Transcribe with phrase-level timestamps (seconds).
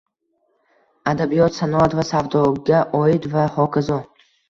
[1.11, 4.05] adabiyot, sanoat va savdoga oid va hokazo.